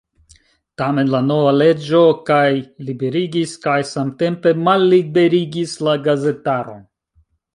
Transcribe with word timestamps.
Tamen 0.81 1.09
la 1.15 1.19
nova 1.25 1.51
leĝo 1.57 1.99
kaj 2.29 2.47
liberigis 2.87 3.53
kaj 3.67 3.77
samtempe 3.91 4.55
malliberigis 4.69 5.75
la 5.89 5.97
gazetaron. 6.09 6.83